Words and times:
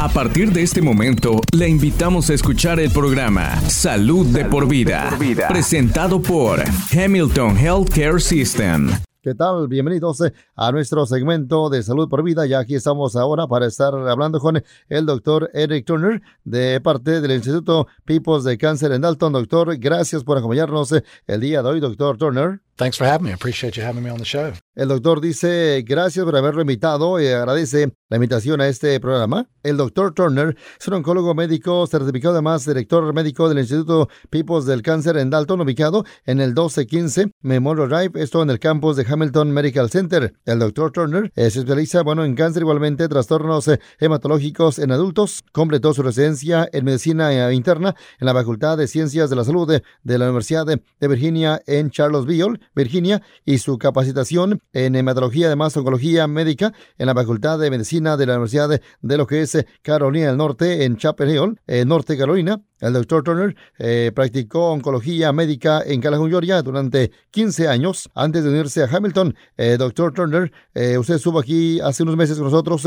A 0.00 0.08
partir 0.08 0.52
de 0.52 0.62
este 0.62 0.80
momento, 0.80 1.40
le 1.52 1.68
invitamos 1.68 2.30
a 2.30 2.34
escuchar 2.34 2.78
el 2.78 2.88
programa 2.92 3.60
Salud, 3.62 4.26
de, 4.26 4.44
por 4.44 4.68
vida, 4.68 5.10
presentado 5.48 6.22
por 6.22 6.60
Hamilton 6.92 7.56
Healthcare 7.56 8.20
System. 8.20 8.90
¿Qué 9.20 9.34
tal? 9.34 9.66
Bienvenidos 9.66 10.22
a 10.54 10.70
nuestro 10.70 11.04
segmento 11.04 11.68
de 11.68 11.82
salud 11.82 12.08
por 12.08 12.22
vida. 12.22 12.46
Ya 12.46 12.60
aquí 12.60 12.76
estamos 12.76 13.16
ahora 13.16 13.48
para 13.48 13.66
estar 13.66 13.92
hablando 13.92 14.38
con 14.38 14.62
el 14.88 15.04
doctor 15.04 15.50
Eric 15.52 15.84
Turner 15.84 16.22
de 16.44 16.80
parte 16.80 17.20
del 17.20 17.32
Instituto 17.32 17.88
Peoples 18.04 18.44
de 18.44 18.56
Cáncer 18.56 18.92
en 18.92 19.00
Dalton. 19.00 19.32
Doctor, 19.32 19.76
gracias 19.78 20.22
por 20.22 20.38
acompañarnos 20.38 20.94
el 21.26 21.40
día 21.40 21.60
de 21.60 21.68
hoy, 21.70 21.80
doctor 21.80 22.16
Turner. 22.16 22.60
Thanks 22.78 22.96
for 22.96 23.06
having 23.06 23.24
me. 23.24 23.30
I 23.30 23.34
appreciate 23.34 23.76
you 23.76 23.82
having 23.82 24.04
me 24.04 24.10
on 24.10 24.18
the 24.18 24.24
show. 24.24 24.52
El 24.76 24.86
doctor 24.86 25.20
dice 25.20 25.82
gracias 25.84 26.24
por 26.24 26.36
haberlo 26.36 26.60
invitado 26.60 27.20
y 27.20 27.26
agradece 27.26 27.92
la 28.08 28.16
invitación 28.16 28.60
a 28.60 28.68
este 28.68 29.00
programa. 29.00 29.48
El 29.64 29.76
doctor 29.76 30.14
Turner 30.14 30.56
es 30.78 30.86
un 30.86 30.94
oncólogo 30.94 31.34
médico 31.34 31.84
certificado, 31.88 32.34
además 32.34 32.64
director 32.64 33.12
médico 33.12 33.48
del 33.48 33.58
Instituto 33.58 34.08
Peoples 34.30 34.66
del 34.66 34.82
Cáncer 34.82 35.16
en 35.16 35.30
Dalton, 35.30 35.60
ubicado 35.60 36.04
en 36.24 36.40
el 36.40 36.50
1215 36.50 37.32
Memorial 37.40 37.88
Drive, 37.88 38.22
esto 38.22 38.40
en 38.40 38.50
el 38.50 38.60
campus 38.60 38.94
de 38.96 39.04
Hamilton 39.08 39.50
Medical 39.50 39.90
Center. 39.90 40.32
El 40.44 40.60
doctor 40.60 40.92
Turner 40.92 41.32
se 41.34 41.46
especializa 41.48 42.04
bueno, 42.04 42.24
en 42.24 42.36
cáncer 42.36 42.62
igualmente, 42.62 43.08
trastornos 43.08 43.66
eh, 43.66 43.80
hematológicos 43.98 44.78
en 44.78 44.92
adultos. 44.92 45.42
Completó 45.50 45.92
su 45.92 46.04
residencia 46.04 46.68
en 46.72 46.84
medicina 46.84 47.32
eh, 47.32 47.52
interna 47.52 47.96
en 48.20 48.26
la 48.26 48.32
Facultad 48.32 48.78
de 48.78 48.86
Ciencias 48.86 49.28
de 49.28 49.34
la 49.34 49.42
Salud 49.42 49.66
de, 49.66 49.82
de 50.04 50.18
la 50.18 50.26
Universidad 50.26 50.64
de, 50.64 50.80
de 51.00 51.08
Virginia 51.08 51.60
en 51.66 51.90
Charlottesville 51.90 52.60
Virginia, 52.74 53.22
y 53.44 53.58
su 53.58 53.78
capacitación 53.78 54.60
en 54.72 54.96
hematología, 54.96 55.46
además 55.46 55.76
oncología 55.76 56.26
médica 56.26 56.72
en 56.98 57.06
la 57.06 57.14
Facultad 57.14 57.58
de 57.58 57.70
Medicina 57.70 58.16
de 58.16 58.26
la 58.26 58.34
Universidad 58.34 58.68
de, 58.68 59.16
lo 59.16 59.26
que 59.26 59.42
es 59.42 59.54
eh, 59.54 59.66
Carolina 59.82 60.28
del 60.28 60.36
Norte, 60.36 60.84
en 60.84 60.96
Chapel 60.96 61.30
Hill, 61.30 61.60
en 61.66 61.88
Norte 61.88 62.16
Carolina. 62.16 62.60
El 62.80 62.92
doctor 62.92 63.24
Turner 63.24 63.56
eh, 63.78 64.12
practicó 64.14 64.70
oncología 64.70 65.32
médica 65.32 65.82
en 65.84 66.00
Calhoun, 66.00 66.30
Georgia 66.30 66.62
durante 66.62 67.10
15 67.32 67.66
años 67.66 68.08
antes 68.14 68.44
de 68.44 68.50
unirse 68.50 68.84
a 68.84 68.86
Hamilton. 68.86 69.34
Eh, 69.56 69.76
doctor 69.76 70.14
Turner, 70.14 70.52
usted 70.98 71.14
estuvo 71.14 71.40
aquí 71.40 71.80
hace 71.80 72.04
unos 72.04 72.16
meses 72.16 72.36
con 72.36 72.44
nosotros. 72.44 72.86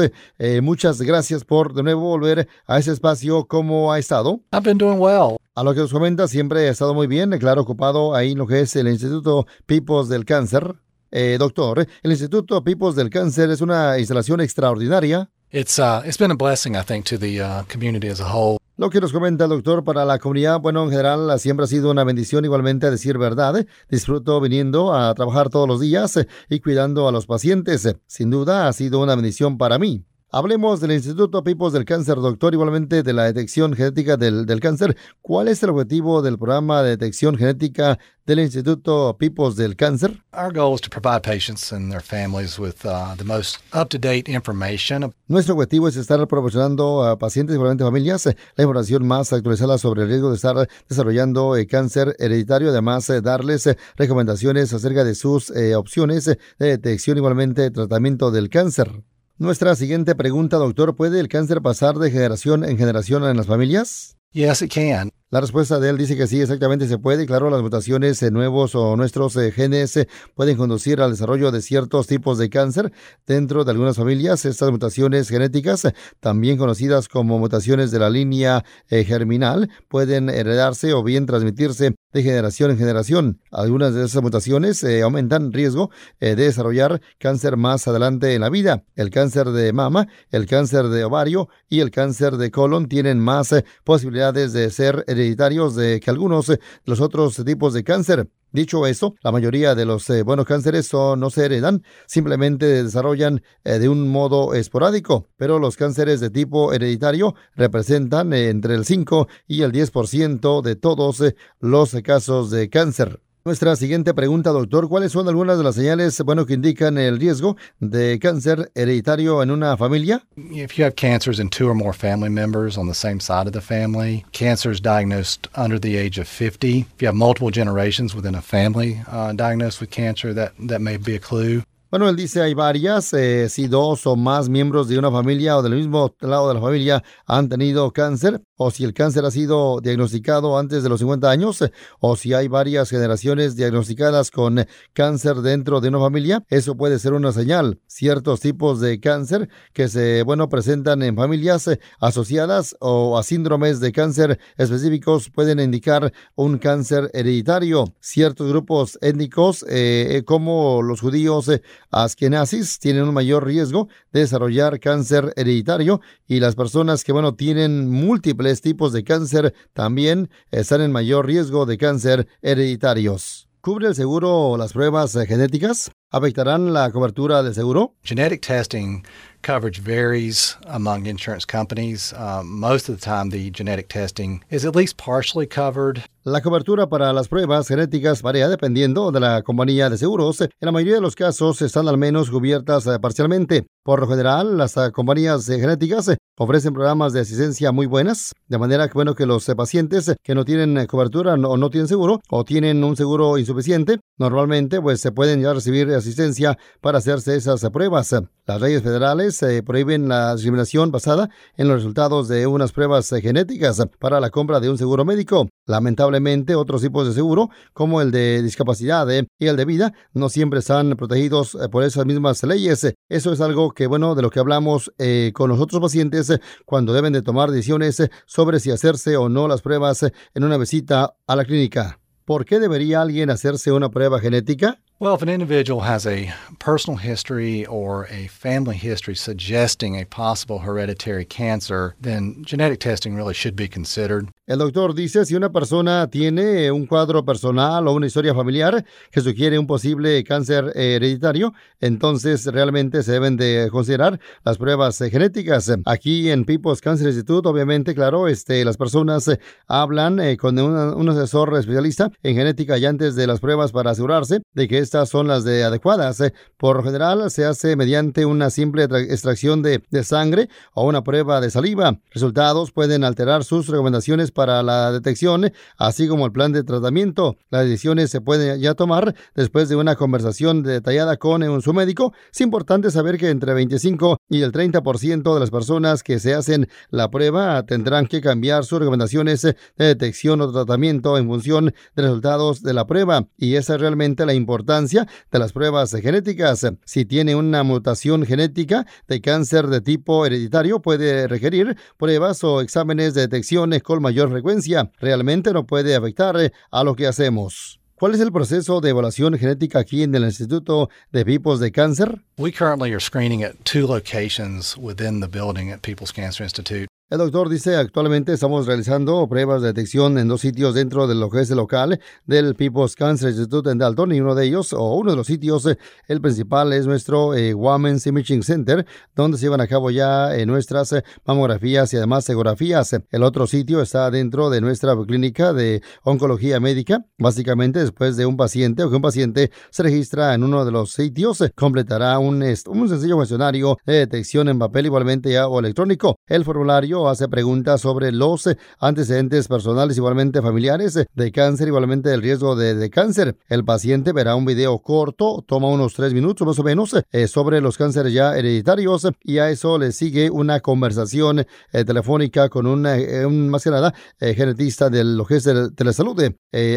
muchas 0.61 1.01
gracias 1.01 1.43
por 1.43 1.73
de 1.73 1.83
nuevo 1.83 2.01
volver 2.01 2.47
a 2.67 2.79
ese 2.79 2.93
espacio. 2.93 3.45
¿Cómo 3.45 3.91
ha 3.91 3.99
estado? 3.99 4.39
I've 4.53 4.63
been 4.63 4.77
doing 4.77 4.99
well. 4.99 5.40
A 5.53 5.63
lo 5.63 5.73
que 5.73 5.81
nos 5.81 5.91
comenta, 5.91 6.29
siempre 6.29 6.69
ha 6.69 6.71
estado 6.71 6.93
muy 6.93 7.07
bien, 7.07 7.37
claro, 7.37 7.63
ocupado 7.63 8.15
ahí 8.15 8.31
en 8.31 8.37
lo 8.37 8.47
que 8.47 8.61
es 8.61 8.73
el 8.77 8.87
Instituto 8.87 9.45
Pipos 9.65 10.07
del 10.07 10.23
Cáncer. 10.23 10.75
Eh, 11.11 11.35
doctor, 11.37 11.85
el 12.03 12.11
Instituto 12.11 12.63
Pipos 12.63 12.95
del 12.95 13.09
Cáncer 13.09 13.49
es 13.49 13.59
una 13.59 13.99
instalación 13.99 14.39
extraordinaria. 14.39 15.29
It's, 15.51 15.77
uh, 15.77 16.03
it's 16.05 16.17
been 16.17 16.31
a 16.31 16.35
blessing, 16.35 16.77
I 16.77 16.83
think, 16.83 17.05
to 17.07 17.17
the 17.17 17.41
uh, 17.41 17.63
community 17.67 18.07
as 18.07 18.21
a 18.21 18.33
whole. 18.33 18.59
Lo 18.77 18.89
que 18.89 19.01
nos 19.01 19.11
comenta 19.11 19.43
el 19.43 19.49
doctor 19.49 19.83
para 19.83 20.05
la 20.05 20.19
comunidad, 20.19 20.61
bueno, 20.61 20.85
en 20.85 20.89
general 20.89 21.37
siempre 21.37 21.65
ha 21.65 21.67
sido 21.67 21.91
una 21.91 22.05
bendición 22.05 22.45
igualmente 22.45 22.87
a 22.87 22.89
decir 22.89 23.17
verdad. 23.17 23.65
Disfruto 23.89 24.39
viniendo 24.39 24.93
a 24.95 25.13
trabajar 25.15 25.49
todos 25.49 25.67
los 25.67 25.81
días 25.81 26.17
y 26.47 26.61
cuidando 26.61 27.09
a 27.09 27.11
los 27.11 27.25
pacientes. 27.25 27.93
Sin 28.07 28.29
duda 28.29 28.69
ha 28.69 28.73
sido 28.73 29.01
una 29.01 29.15
bendición 29.15 29.57
para 29.57 29.77
mí. 29.77 30.05
Hablemos 30.33 30.79
del 30.79 30.93
Instituto 30.93 31.43
Pipos 31.43 31.73
del 31.73 31.83
Cáncer, 31.83 32.15
doctor, 32.15 32.53
igualmente 32.53 33.03
de 33.03 33.11
la 33.11 33.25
detección 33.25 33.73
genética 33.73 34.15
del, 34.15 34.45
del, 34.45 34.61
cáncer. 34.61 34.95
¿Cuál 35.21 35.49
es 35.49 35.61
el 35.61 35.71
objetivo 35.71 36.21
del 36.21 36.37
programa 36.37 36.81
de 36.83 36.91
detección 36.91 37.35
genética 37.35 37.99
del 38.25 38.39
Instituto 38.39 39.17
Pipos 39.19 39.57
del 39.57 39.75
Cáncer? 39.75 40.23
Our 40.31 40.53
goal 40.53 40.73
is 40.73 40.79
to 40.83 40.89
provide 40.89 41.21
patients 41.23 41.73
and 41.73 41.91
their 41.91 42.01
families 42.01 42.57
with 42.57 42.75
the 42.75 43.25
most 43.25 43.57
up-to-date 43.73 44.31
information. 44.31 45.13
Nuestro 45.27 45.55
objetivo 45.55 45.89
es 45.89 45.97
estar 45.97 46.25
proporcionando 46.29 47.03
a 47.03 47.19
pacientes 47.19 47.53
y 47.53 47.57
igualmente 47.57 47.83
familias 47.83 48.25
eh, 48.25 48.37
la 48.55 48.63
información 48.63 49.05
más 49.05 49.33
actualizada 49.33 49.77
sobre 49.77 50.03
el 50.03 50.07
riesgo 50.07 50.29
de 50.29 50.37
estar 50.37 50.69
desarrollando 50.87 51.57
eh, 51.57 51.67
cáncer 51.67 52.15
hereditario, 52.19 52.69
además 52.69 53.09
eh, 53.09 53.19
darles 53.19 53.69
recomendaciones 53.97 54.71
acerca 54.71 55.03
de 55.03 55.13
sus 55.13 55.51
opciones 55.75 56.23
de 56.23 56.37
detección 56.57 57.17
igualmente 57.17 57.69
tratamiento 57.69 58.31
del 58.31 58.47
cáncer. 58.47 59.03
Nuestra 59.41 59.75
siguiente 59.75 60.13
pregunta, 60.13 60.57
doctor, 60.57 60.95
¿puede 60.95 61.19
el 61.19 61.27
cáncer 61.27 61.63
pasar 61.63 61.95
de 61.95 62.11
generación 62.11 62.63
en 62.63 62.77
generación 62.77 63.23
en 63.23 63.37
las 63.37 63.47
familias? 63.47 64.15
Yes, 64.33 64.61
it 64.61 64.71
can. 64.71 65.09
La 65.31 65.39
respuesta 65.39 65.79
de 65.79 65.87
él 65.87 65.97
dice 65.97 66.17
que 66.17 66.27
sí, 66.27 66.41
exactamente 66.41 66.89
se 66.89 66.97
puede. 66.97 67.25
Claro, 67.25 67.49
las 67.49 67.61
mutaciones 67.61 68.21
en 68.21 68.33
nuevos 68.33 68.75
o 68.75 68.97
nuestros 68.97 69.33
eh, 69.37 69.53
genes 69.53 69.95
eh, 69.95 70.09
pueden 70.35 70.57
conducir 70.57 70.99
al 70.99 71.11
desarrollo 71.11 71.51
de 71.51 71.61
ciertos 71.61 72.05
tipos 72.05 72.37
de 72.37 72.49
cáncer 72.49 72.91
dentro 73.25 73.63
de 73.63 73.71
algunas 73.71 73.95
familias. 73.95 74.43
Estas 74.43 74.71
mutaciones 74.71 75.29
genéticas, 75.29 75.87
también 76.19 76.57
conocidas 76.57 77.07
como 77.07 77.39
mutaciones 77.39 77.91
de 77.91 77.99
la 77.99 78.09
línea 78.09 78.65
eh, 78.89 79.05
germinal, 79.05 79.69
pueden 79.87 80.29
heredarse 80.29 80.91
o 80.91 81.01
bien 81.01 81.25
transmitirse 81.25 81.95
de 82.11 82.23
generación 82.23 82.71
en 82.71 82.77
generación. 82.77 83.39
Algunas 83.51 83.93
de 83.93 84.03
esas 84.03 84.21
mutaciones 84.21 84.83
aumentan 85.01 85.53
riesgo 85.53 85.91
de 86.19 86.35
desarrollar 86.35 86.99
cáncer 87.19 87.55
más 87.55 87.87
adelante 87.87 88.35
en 88.35 88.41
la 88.41 88.49
vida. 88.49 88.83
El 88.95 89.11
cáncer 89.11 89.51
de 89.51 89.71
mama, 89.71 90.09
el 90.29 90.45
cáncer 90.45 90.89
de 90.89 91.05
ovario 91.05 91.47
y 91.69 91.79
el 91.79 91.89
cáncer 91.89 92.35
de 92.35 92.51
colon 92.51 92.89
tienen 92.89 93.17
más 93.17 93.55
posibilidades 93.85 94.51
de 94.51 94.69
ser 94.71 95.05
heredados 95.07 95.20
hereditarios 95.21 95.75
de 95.75 95.99
que 95.99 96.09
algunos 96.09 96.47
de 96.47 96.59
los 96.85 96.99
otros 96.99 97.41
tipos 97.45 97.73
de 97.73 97.83
cáncer. 97.83 98.27
Dicho 98.51 98.85
eso, 98.85 99.15
la 99.23 99.31
mayoría 99.31 99.75
de 99.75 99.85
los 99.85 100.09
eh, 100.09 100.23
buenos 100.23 100.45
cánceres 100.45 100.85
son, 100.85 101.21
no 101.21 101.29
se 101.29 101.45
heredan, 101.45 101.83
simplemente 102.05 102.83
desarrollan 102.83 103.41
eh, 103.63 103.79
de 103.79 103.87
un 103.87 104.09
modo 104.09 104.53
esporádico, 104.53 105.29
pero 105.37 105.57
los 105.57 105.77
cánceres 105.77 106.19
de 106.19 106.31
tipo 106.31 106.73
hereditario 106.73 107.33
representan 107.55 108.33
eh, 108.33 108.49
entre 108.49 108.75
el 108.75 108.83
5 108.83 109.29
y 109.47 109.61
el 109.61 109.71
10% 109.71 110.61
de 110.61 110.75
todos 110.75 111.23
los 111.61 111.95
casos 112.03 112.51
de 112.51 112.69
cáncer. 112.69 113.21
Nuestra 113.43 113.75
siguiente 113.75 114.13
pregunta, 114.13 114.51
doctor, 114.51 114.87
¿cuáles 114.87 115.13
son 115.13 115.27
algunas 115.27 115.57
de 115.57 115.63
las 115.63 115.73
señales, 115.73 116.21
bueno, 116.21 116.45
que 116.45 116.53
indican 116.53 116.99
el 116.99 117.17
riesgo 117.17 117.57
de 117.79 118.19
cáncer 118.19 118.71
hereditario 118.75 119.41
en 119.41 119.49
una 119.49 119.75
familia? 119.77 120.21
If 120.37 120.77
you 120.77 120.85
have 120.85 120.93
cancers 120.93 121.39
in 121.39 121.49
two 121.49 121.67
or 121.67 121.73
more 121.73 121.91
family 121.91 122.29
members 122.29 122.77
on 122.77 122.87
the 122.87 122.93
same 122.93 123.19
side 123.19 123.47
of 123.47 123.53
the 123.53 123.61
family, 123.61 124.23
cancer 124.31 124.71
is 124.71 124.79
diagnosed 124.79 125.47
under 125.55 125.79
the 125.79 125.97
age 125.97 126.19
of 126.19 126.27
50. 126.27 126.81
If 126.81 127.01
you 127.01 127.07
have 127.07 127.15
multiple 127.15 127.49
generations 127.49 128.13
within 128.13 128.35
a 128.35 128.43
family 128.43 129.01
uh, 129.07 129.33
diagnosed 129.33 129.81
with 129.81 129.89
cancer, 129.89 130.35
that, 130.35 130.51
that 130.59 130.81
may 130.81 130.97
be 130.97 131.15
a 131.15 131.19
clue. 131.19 131.63
Bueno, 131.91 132.07
él 132.07 132.15
dice 132.15 132.41
hay 132.41 132.53
varias, 132.53 133.11
eh, 133.11 133.49
si 133.49 133.67
dos 133.67 134.07
o 134.07 134.15
más 134.15 134.47
miembros 134.47 134.87
de 134.87 134.97
una 134.97 135.11
familia 135.11 135.57
o 135.57 135.61
del 135.61 135.75
mismo 135.75 136.15
lado 136.21 136.47
de 136.47 136.53
la 136.53 136.61
familia 136.61 137.03
han 137.25 137.49
tenido 137.49 137.91
cáncer, 137.91 138.41
o 138.55 138.71
si 138.71 138.85
el 138.85 138.93
cáncer 138.93 139.25
ha 139.25 139.31
sido 139.31 139.81
diagnosticado 139.81 140.57
antes 140.57 140.83
de 140.83 140.89
los 140.89 141.01
50 141.01 141.29
años, 141.29 141.61
o 141.99 142.15
si 142.15 142.33
hay 142.33 142.47
varias 142.47 142.89
generaciones 142.89 143.57
diagnosticadas 143.57 144.31
con 144.31 144.65
cáncer 144.93 145.37
dentro 145.37 145.81
de 145.81 145.89
una 145.89 145.99
familia, 145.99 146.45
eso 146.47 146.77
puede 146.77 146.97
ser 146.97 147.11
una 147.11 147.33
señal. 147.33 147.81
Ciertos 147.87 148.39
tipos 148.39 148.79
de 148.79 149.01
cáncer 149.01 149.49
que 149.73 149.89
se, 149.89 150.23
bueno, 150.23 150.47
presentan 150.47 151.01
en 151.03 151.17
familias 151.17 151.69
asociadas 151.99 152.77
o 152.79 153.17
a 153.17 153.23
síndromes 153.23 153.81
de 153.81 153.91
cáncer 153.91 154.39
específicos 154.55 155.29
pueden 155.29 155.59
indicar 155.59 156.13
un 156.35 156.57
cáncer 156.57 157.11
hereditario. 157.13 157.93
Ciertos 157.99 158.47
grupos 158.47 158.97
étnicos, 159.01 159.63
eh, 159.63 160.19
eh, 160.19 160.23
como 160.23 160.81
los 160.83 161.01
judíos, 161.01 161.49
askenazis 161.91 162.79
tienen 162.79 163.03
un 163.03 163.13
mayor 163.13 163.45
riesgo 163.45 163.87
de 164.11 164.21
desarrollar 164.21 164.79
cáncer 164.79 165.33
hereditario 165.35 166.01
y 166.27 166.39
las 166.39 166.55
personas 166.55 167.03
que, 167.03 167.11
bueno, 167.11 167.35
tienen 167.35 167.89
múltiples 167.89 168.61
tipos 168.61 168.93
de 168.93 169.03
cáncer 169.03 169.53
también 169.73 170.29
están 170.51 170.81
en 170.81 170.91
mayor 170.91 171.27
riesgo 171.27 171.65
de 171.65 171.77
cáncer 171.77 172.27
hereditarios. 172.41 173.47
¿Cubre 173.61 173.89
el 173.89 173.95
seguro 173.95 174.57
las 174.57 174.73
pruebas 174.73 175.15
genéticas? 175.27 175.91
¿Afectarán 176.09 176.73
la 176.73 176.91
cobertura 176.91 177.43
del 177.43 177.53
seguro? 177.53 177.93
Genetic 178.03 178.41
testing 178.41 179.03
coverage 179.41 179.79
varies 179.79 180.57
among 180.65 181.05
insurance 181.05 181.45
companies. 181.45 182.13
Uh, 182.13 182.43
most 182.43 182.89
of 182.89 182.99
the 182.99 183.05
time, 183.05 183.29
the 183.29 183.49
genetic 183.51 183.87
testing 183.87 184.43
is 184.49 184.65
at 184.65 184.75
least 184.75 184.97
partially 184.97 185.45
covered. 185.45 186.03
La 186.23 186.41
cobertura 186.41 186.87
para 186.87 187.11
las 187.13 187.27
pruebas 187.27 187.67
genéticas 187.67 188.21
varía 188.21 188.47
dependiendo 188.47 189.11
de 189.11 189.19
la 189.19 189.41
compañía 189.41 189.89
de 189.89 189.97
seguros. 189.97 190.39
En 190.41 190.49
la 190.59 190.71
mayoría 190.71 190.95
de 190.95 191.01
los 191.01 191.15
casos 191.15 191.63
están 191.63 191.87
al 191.87 191.97
menos 191.97 192.29
cubiertas 192.29 192.85
eh, 192.85 192.99
parcialmente. 192.99 193.65
Por 193.83 194.01
lo 194.01 194.07
general, 194.07 194.55
las 194.55 194.77
eh, 194.77 194.91
compañías 194.91 195.47
genéticas 195.47 196.09
eh, 196.09 196.17
ofrecen 196.37 196.73
programas 196.73 197.13
de 197.13 197.21
asistencia 197.21 197.71
muy 197.71 197.85
buenas, 197.85 198.33
de 198.47 198.57
manera 198.57 198.87
que 198.87 198.93
bueno 198.93 199.15
que 199.15 199.25
los 199.25 199.45
pacientes 199.55 200.15
que 200.23 200.35
no 200.35 200.45
tienen 200.45 200.85
cobertura 200.87 201.33
o 201.33 201.57
no 201.57 201.69
tienen 201.69 201.87
seguro 201.87 202.21
o 202.29 202.43
tienen 202.43 202.83
un 202.83 202.95
seguro 202.95 203.37
insuficiente, 203.37 203.99
normalmente 204.17 204.81
pues 204.81 205.01
se 205.01 205.11
pueden 205.11 205.41
ya 205.41 205.53
recibir 205.53 205.89
asistencia 205.93 206.57
para 206.81 206.97
hacerse 206.99 207.35
esas 207.35 207.61
pruebas. 207.69 208.15
Las 208.45 208.61
leyes 208.61 208.81
federales 208.81 209.39
prohíben 209.65 210.09
la 210.09 210.33
discriminación 210.35 210.91
basada 210.91 211.29
en 211.57 211.67
los 211.67 211.77
resultados 211.77 212.27
de 212.27 212.47
unas 212.47 212.71
pruebas 212.71 213.09
genéticas 213.21 213.81
para 213.99 214.19
la 214.19 214.29
compra 214.29 214.59
de 214.59 214.69
un 214.69 214.77
seguro 214.77 215.05
médico. 215.05 215.47
Lamentablemente 215.67 216.55
otros 216.55 216.81
tipos 216.81 217.07
de 217.07 217.13
seguro, 217.13 217.49
como 217.73 218.01
el 218.01 218.11
de 218.11 218.41
discapacidad 218.41 219.09
eh, 219.11 219.27
y 219.39 219.47
el 219.47 219.55
de 219.55 219.65
vida, 219.65 219.93
no 220.13 220.29
siempre 220.29 220.59
están 220.59 220.95
protegidos 220.97 221.55
eh, 221.55 221.69
por 221.69 221.83
esas 221.83 222.05
mismas 222.05 222.43
leyes. 222.43 222.93
Eso 223.09 223.31
es 223.31 223.41
algo 223.41 223.71
que, 223.71 223.87
bueno, 223.87 224.15
de 224.15 224.21
lo 224.21 224.29
que 224.29 224.39
hablamos 224.39 224.91
eh, 224.97 225.31
con 225.33 225.49
los 225.49 225.59
otros 225.59 225.81
pacientes 225.81 226.20
cuando 226.65 226.93
deben 226.93 227.13
de 227.13 227.21
tomar 227.21 227.51
decisiones 227.51 228.01
sobre 228.25 228.59
si 228.59 228.71
hacerse 228.71 229.17
o 229.17 229.29
no 229.29 229.47
las 229.47 229.61
pruebas 229.61 230.03
en 230.03 230.43
una 230.43 230.57
visita 230.57 231.15
a 231.25 231.35
la 231.35 231.45
clínica. 231.45 231.99
¿Por 232.25 232.45
qué 232.45 232.59
debería 232.59 233.01
alguien 233.01 233.29
hacerse 233.29 233.71
una 233.71 233.89
prueba 233.89 234.19
genética? 234.19 234.81
Well, 235.01 235.15
if 235.15 235.23
an 235.23 235.29
individual 235.29 235.81
has 235.81 236.05
a 236.05 236.31
personal 236.59 236.95
history 236.95 237.65
or 237.65 238.05
a 238.11 238.27
family 238.27 238.77
history 238.77 239.15
suggesting 239.15 239.99
a 239.99 240.05
possible 240.05 240.59
hereditary 240.59 241.25
cancer, 241.25 241.95
then 241.99 242.43
genetic 242.45 242.79
testing 242.79 243.15
really 243.15 243.33
should 243.33 243.55
be 243.55 243.67
considered. 243.67 244.29
El 244.45 244.57
doctor 244.57 244.93
dice 244.93 245.25
si 245.25 245.33
una 245.33 245.49
persona 245.49 246.07
tiene 246.07 246.71
un 246.71 246.85
cuadro 246.85 247.23
personal 247.23 247.87
o 247.87 247.93
una 247.93 248.05
historia 248.05 248.35
familiar 248.35 248.83
que 249.09 249.21
sugiere 249.21 249.57
un 249.57 249.65
posible 249.65 250.23
cáncer 250.23 250.73
hereditario, 250.75 251.53
entonces 251.79 252.45
realmente 252.45 253.01
se 253.01 253.13
deben 253.13 253.37
de 253.37 253.69
considerar 253.71 254.19
las 254.43 254.57
pruebas 254.57 254.99
genéticas. 254.99 255.71
Aquí 255.85 256.29
en 256.29 256.43
People's 256.43 256.81
Cancer 256.81 257.07
Institute, 257.07 257.47
obviamente, 257.47 257.95
claro, 257.95 258.27
este, 258.27 258.65
las 258.65 258.77
personas 258.77 259.31
hablan 259.67 260.19
eh, 260.19 260.35
con 260.37 260.59
un 260.59 261.09
asesor 261.09 261.57
especialista 261.57 262.11
en 262.21 262.35
genética 262.35 262.77
y 262.77 262.85
antes 262.85 263.15
de 263.15 263.27
las 263.27 263.39
pruebas 263.39 263.71
para 263.71 263.91
asegurarse 263.91 264.41
de 264.53 264.67
que 264.67 264.90
estas 264.91 265.07
son 265.07 265.29
las 265.29 265.45
de 265.45 265.63
adecuadas. 265.63 266.19
Eh, 266.19 266.33
por 266.57 266.75
lo 266.75 266.83
general 266.83 267.31
se 267.31 267.45
hace 267.45 267.77
mediante 267.77 268.25
una 268.25 268.49
simple 268.49 268.83
extracción 268.83 269.61
de, 269.61 269.81
de 269.89 270.03
sangre 270.03 270.49
o 270.73 270.85
una 270.85 271.01
prueba 271.01 271.39
de 271.39 271.49
saliva. 271.49 271.97
Resultados 272.11 272.73
pueden 272.73 273.05
alterar 273.05 273.45
sus 273.45 273.67
recomendaciones 273.67 274.31
para 274.31 274.61
la 274.63 274.91
detección, 274.91 275.53
así 275.77 276.09
como 276.09 276.25
el 276.25 276.33
plan 276.33 276.51
de 276.51 276.65
tratamiento. 276.65 277.37
Las 277.49 277.63
decisiones 277.63 278.09
se 278.09 278.19
pueden 278.19 278.59
ya 278.59 278.73
tomar 278.73 279.15
después 279.33 279.69
de 279.69 279.77
una 279.77 279.95
conversación 279.95 280.61
detallada 280.61 281.15
con 281.15 281.61
su 281.61 281.73
médico. 281.73 282.13
Es 282.33 282.41
importante 282.41 282.91
saber 282.91 283.17
que 283.17 283.29
entre 283.29 283.53
25 283.53 284.17
y 284.27 284.41
el 284.41 284.51
30% 284.51 285.33
de 285.33 285.39
las 285.39 285.51
personas 285.51 286.03
que 286.03 286.19
se 286.19 286.33
hacen 286.33 286.67
la 286.89 287.09
prueba 287.09 287.63
tendrán 287.63 288.07
que 288.07 288.19
cambiar 288.19 288.65
sus 288.65 288.79
recomendaciones 288.79 289.41
de 289.43 289.55
detección 289.77 290.41
o 290.41 290.51
tratamiento 290.51 291.17
en 291.17 291.27
función 291.27 291.73
de 291.95 292.01
resultados 292.03 292.61
de 292.61 292.73
la 292.73 292.85
prueba. 292.85 293.25
Y 293.37 293.55
esa 293.55 293.75
es 293.75 293.79
realmente 293.79 294.25
la 294.25 294.33
importancia 294.33 294.80
de 294.89 295.39
las 295.39 295.53
pruebas 295.53 295.91
genéticas. 295.91 296.65
Si 296.85 297.05
tiene 297.05 297.35
una 297.35 297.63
mutación 297.63 298.25
genética 298.25 298.85
de 299.07 299.21
cáncer 299.21 299.67
de 299.67 299.81
tipo 299.81 300.25
hereditario, 300.25 300.81
puede 300.81 301.27
requerir 301.27 301.77
pruebas 301.97 302.43
o 302.43 302.61
exámenes 302.61 303.13
de 303.13 303.21
detección 303.21 303.77
con 303.79 304.01
mayor 304.01 304.29
frecuencia. 304.29 304.91
Realmente 304.99 305.53
no 305.53 305.65
puede 305.65 305.95
afectar 305.95 306.35
a 306.71 306.83
lo 306.83 306.95
que 306.95 307.07
hacemos. 307.07 307.79
¿Cuál 307.95 308.15
es 308.15 308.19
el 308.19 308.31
proceso 308.31 308.81
de 308.81 308.89
evaluación 308.89 309.37
genética 309.37 309.77
aquí 309.77 310.01
en 310.01 310.15
el 310.15 310.23
Instituto 310.23 310.89
de 311.11 311.23
Vipos 311.23 311.59
de 311.59 311.71
Cáncer? 311.71 312.23
We 312.37 312.51
currently 312.51 312.91
are 312.91 312.99
screening 312.99 313.43
at 313.43 313.63
two 313.63 313.85
locations 313.85 314.75
within 314.75 315.19
the 315.19 315.27
building 315.27 315.71
at 315.71 315.83
People's 315.83 316.11
Cancer 316.11 316.43
Institute. 316.43 316.87
El 317.11 317.17
doctor 317.17 317.49
dice, 317.49 317.75
actualmente 317.75 318.31
estamos 318.31 318.65
realizando 318.67 319.27
pruebas 319.27 319.61
de 319.61 319.67
detección 319.67 320.17
en 320.17 320.29
dos 320.29 320.39
sitios 320.39 320.75
dentro 320.75 321.07
de 321.07 321.15
lo 321.15 321.29
local 321.29 321.99
del 322.25 322.55
People's 322.55 322.95
Cancer 322.95 323.31
Institute 323.31 323.69
en 323.69 323.79
Dalton 323.79 324.13
y 324.13 324.21
uno 324.21 324.33
de 324.33 324.45
ellos, 324.45 324.71
o 324.71 324.95
uno 324.95 325.11
de 325.11 325.17
los 325.17 325.27
sitios, 325.27 325.67
el 326.07 326.21
principal 326.21 326.71
es 326.71 326.87
nuestro 326.87 327.33
eh, 327.33 327.53
Women's 327.53 328.07
Imaging 328.07 328.43
Center, 328.43 328.85
donde 329.13 329.37
se 329.37 329.43
llevan 329.43 329.59
a 329.59 329.67
cabo 329.67 329.91
ya 329.91 330.33
eh, 330.33 330.45
nuestras 330.45 330.95
mamografías 331.25 331.93
y 331.93 331.97
además 331.97 332.29
ecografías. 332.29 332.95
El 333.09 333.23
otro 333.23 333.45
sitio 333.45 333.81
está 333.81 334.09
dentro 334.09 334.49
de 334.49 334.61
nuestra 334.61 334.95
clínica 335.05 335.51
de 335.51 335.81
oncología 336.05 336.61
médica. 336.61 337.03
Básicamente, 337.17 337.79
después 337.79 338.15
de 338.15 338.25
un 338.25 338.37
paciente 338.37 338.83
o 338.83 338.89
que 338.89 338.95
un 338.95 339.01
paciente 339.01 339.51
se 339.69 339.83
registra 339.83 340.33
en 340.33 340.45
uno 340.45 340.63
de 340.63 340.71
los 340.71 340.93
sitios, 340.93 341.43
completará 341.57 342.19
un, 342.19 342.41
un 342.41 342.87
sencillo 342.87 343.17
cuestionario 343.17 343.77
de 343.85 343.95
detección 343.95 344.47
en 344.47 344.59
papel 344.59 344.85
igualmente 344.85 345.29
ya 345.33 345.49
o 345.49 345.59
electrónico. 345.59 346.15
El 346.25 346.45
formulario 346.45 347.00
hace 347.09 347.27
preguntas 347.27 347.81
sobre 347.81 348.11
los 348.11 348.49
antecedentes 348.79 349.47
personales, 349.47 349.97
igualmente 349.97 350.41
familiares, 350.41 350.93
de 350.93 351.31
cáncer, 351.31 351.67
igualmente 351.67 352.13
el 352.13 352.21
riesgo 352.21 352.55
de, 352.55 352.89
cáncer. 352.89 353.37
El 353.47 353.63
paciente 353.63 354.13
verá 354.13 354.35
un 354.35 354.45
video 354.45 354.79
corto, 354.79 355.43
toma 355.47 355.67
unos 355.67 355.93
tres 355.93 356.13
minutos 356.13 356.45
más 356.45 356.59
o 356.59 356.63
menos, 356.63 356.95
eh, 357.11 357.27
sobre 357.27 357.61
los 357.61 357.77
cánceres 357.77 358.13
ya 358.13 358.37
hereditarios 358.37 359.07
y 359.21 359.37
a 359.37 359.49
eso 359.49 359.77
le 359.77 359.91
sigue 359.91 360.29
una 360.29 360.59
conversación 360.59 361.45
eh, 361.71 361.85
telefónica 361.85 362.49
con 362.49 362.67
una, 362.67 362.97
eh, 362.97 363.25
un, 363.25 363.49
más 363.49 363.63
que 363.63 363.71
nada, 363.71 363.93
genetista 364.19 364.89
de 364.89 365.03
lo 365.03 365.25
de, 365.25 365.85
la 365.85 365.93
salud. 365.93 366.21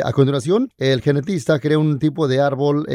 a 0.04 0.12
continuación, 0.12 0.70
el 0.78 1.00
genetista 1.00 1.58
crea 1.58 1.78
un 1.78 1.98
tipo 1.98 2.28
de 2.28 2.40
árbol 2.40 2.86